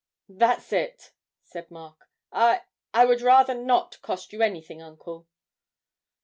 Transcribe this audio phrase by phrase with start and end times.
[0.27, 1.11] 'That's it,'
[1.43, 2.61] said Mark; 'I
[2.91, 5.27] I would rather not cost you anything, uncle.'